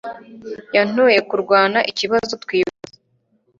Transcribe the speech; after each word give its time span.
Yantoye 0.75 1.19
kurwana 1.29 1.79
ikibazo 1.91 2.33
twibaza 2.43 2.93